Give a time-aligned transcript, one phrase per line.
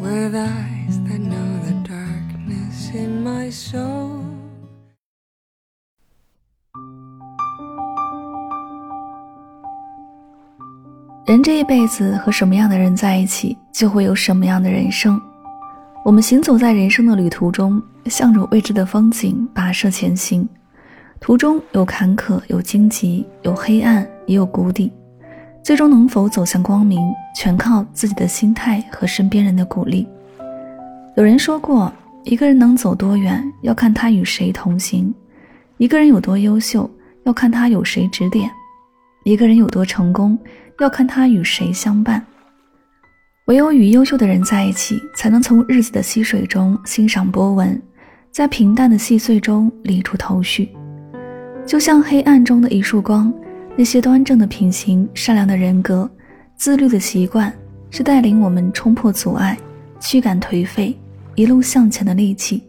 [0.00, 4.24] With eyes that know the darkness in my soul.
[11.26, 15.20] 人这一辈子和什么样的人在一起，就会有什么样的人生。
[16.02, 20.48] 我们行走在人生的旅途中，向着未知的风景跋涉前行，
[21.20, 24.90] 途中有坎坷，有荆棘，有黑暗，也有谷底。
[25.62, 27.00] 最终能否走向光明，
[27.36, 30.06] 全靠自己的心态和身边人的鼓励。
[31.16, 31.92] 有人说过，
[32.24, 35.12] 一个人能走多远，要看他与谁同行；
[35.76, 36.90] 一个人有多优秀，
[37.24, 38.48] 要看他有谁指点；
[39.24, 40.38] 一个人有多成功，
[40.80, 42.24] 要看他与谁相伴。
[43.46, 47.80] 唯有与优秀的人在一起，才能从日子的溪水中欣赏波纹，
[48.30, 50.70] 在平淡的细碎中理出头绪。
[51.66, 53.32] 就像黑暗中的一束光。
[53.80, 56.06] 那些端正的品行、善良的人格、
[56.54, 57.50] 自律的习惯，
[57.88, 59.56] 是带领我们冲破阻碍、
[59.98, 60.94] 驱赶颓废、
[61.34, 62.62] 一路向前的利器。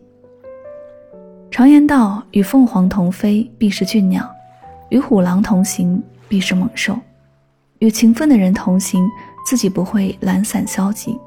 [1.51, 4.23] 常言道：“与凤凰同飞，必是俊鸟；
[4.87, 6.97] 与虎狼同行，必是猛兽。”
[7.79, 9.05] 与勤奋的人同行，
[9.45, 11.19] 自己不会懒散消极；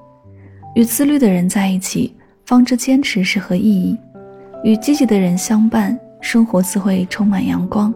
[0.74, 3.94] 与自律的人在一起，方知坚持是何意义；
[4.64, 7.92] 与积极的人相伴，生活自会充满阳光。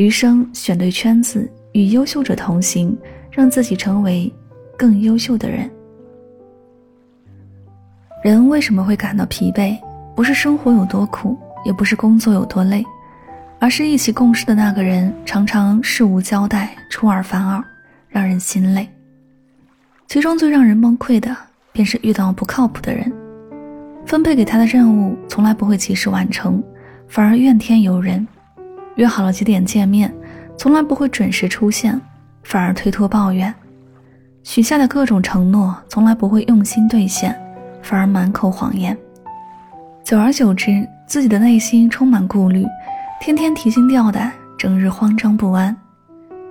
[0.00, 2.96] 余生选对圈子，与优秀者同行，
[3.30, 4.32] 让自己成为
[4.74, 5.70] 更优秀的人。
[8.24, 9.78] 人为什么会感到疲惫？
[10.16, 12.82] 不是生活有多苦，也不是工作有多累，
[13.58, 17.62] 而是一起共事的那个人常常事无交代、出尔反尔，
[18.08, 18.88] 让人心累。
[20.08, 21.36] 其中最让人崩溃的，
[21.72, 23.12] 便是遇到不靠谱的人，
[24.06, 26.64] 分配给他的任务从来不会及时完成，
[27.06, 28.26] 反而怨天尤人。
[29.00, 30.14] 约好了几点见面，
[30.58, 31.98] 从来不会准时出现，
[32.42, 33.50] 反而推脱抱怨；
[34.42, 37.34] 许下的各种承诺，从来不会用心兑现，
[37.80, 38.94] 反而满口谎言。
[40.04, 42.66] 久而久之，自己的内心充满顾虑，
[43.22, 45.74] 天天提心吊胆，整日慌张不安。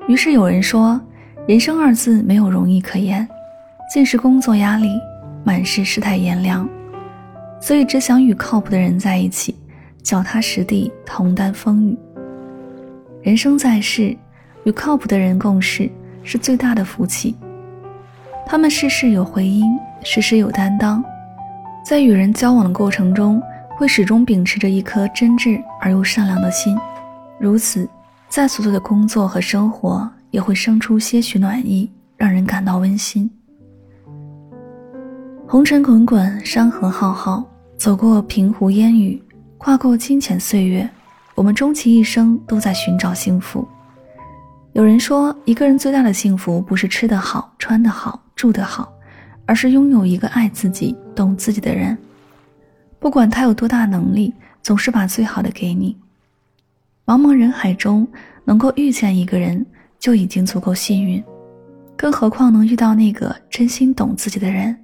[0.08, 1.00] 于是有人说
[1.48, 3.28] ：“人生二字没有容易可言，
[3.94, 5.00] 尽是工作压力，
[5.44, 6.68] 满是世态炎凉。”
[7.62, 9.54] 所以只想与靠谱的人在一起，
[10.02, 11.96] 脚踏实地，同担风雨。
[13.22, 14.16] 人生在世，
[14.64, 15.90] 与靠谱的人共事
[16.24, 17.36] 是最大的福气。
[18.46, 19.66] 他们事事有回音，
[20.04, 21.04] 事事有担当，
[21.86, 23.42] 在与人交往的过程中，
[23.78, 26.78] 会始终秉持着一颗真挚而又善良的心。
[27.38, 27.88] 如此，
[28.30, 33.30] 在所做的工作和生活也会生出些许暖意，让人感到温馨。
[35.46, 37.44] 红尘滚滚，山河浩浩，
[37.76, 39.22] 走过平湖烟雨，
[39.58, 40.90] 跨过金钱岁月。
[41.40, 43.66] 我们终其一生都在寻找幸福。
[44.74, 48.92] 有人说，一个人最大的幸福不是吃得好、穿得好、住得好，
[49.46, 51.98] 而是拥有一个爱自己、懂自己的人。
[53.00, 55.96] 不管他有多大能力，总是把最好的给你。
[57.06, 58.06] 茫茫人海中，
[58.44, 59.66] 能够遇见一个人
[59.98, 61.24] 就已经足够幸运，
[61.96, 64.78] 更何况能遇到那个真心懂自己的人。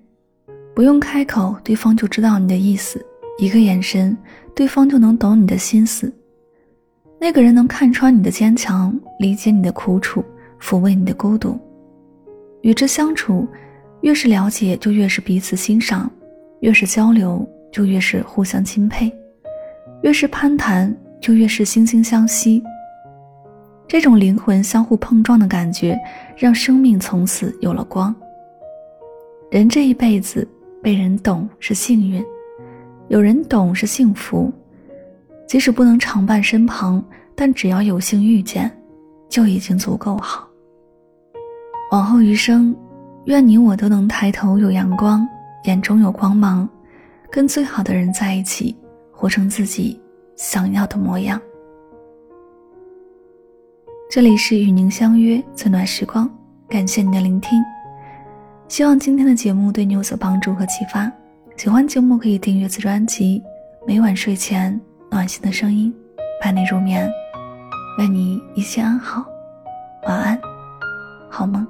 [0.73, 2.97] 不用开口，对方就知道你的意思；
[3.39, 4.17] 一个眼神，
[4.55, 6.09] 对方就能懂你的心思。
[7.25, 10.23] 那个人能看穿你的坚强，理解你的苦楚，
[10.61, 11.57] 抚慰你的孤独。
[12.61, 13.47] 与之相处，
[14.01, 16.07] 越是了解，就越是彼此欣赏；
[16.59, 19.11] 越是交流，就越是互相钦佩；
[20.03, 22.61] 越是攀谈，就越是惺惺相惜。
[23.87, 25.99] 这种灵魂相互碰撞的感觉，
[26.37, 28.15] 让生命从此有了光。
[29.49, 30.47] 人这一辈子，
[30.79, 32.23] 被人懂是幸运，
[33.07, 34.53] 有人懂是幸福。
[35.47, 37.03] 即使不能常伴身旁，
[37.35, 38.71] 但只要有幸遇见，
[39.29, 40.47] 就已经足够好。
[41.91, 42.75] 往后余生，
[43.25, 45.27] 愿你我都能抬头有阳光，
[45.65, 46.67] 眼中有光芒，
[47.31, 48.75] 跟最好的人在一起，
[49.11, 50.01] 活成自己
[50.35, 51.39] 想要的模样。
[54.09, 56.29] 这里是与您相约最暖时光，
[56.67, 57.61] 感谢您的聆听。
[58.67, 61.11] 希望今天的节目对你有所帮助和启发。
[61.55, 63.41] 喜欢节目可以订阅此专辑，
[63.85, 64.79] 每晚睡前。
[65.09, 65.93] 暖心的声音，
[66.41, 67.11] 伴你入眠，
[67.99, 69.25] 愿你一切安好，
[70.07, 70.39] 晚安，
[71.29, 71.65] 好梦。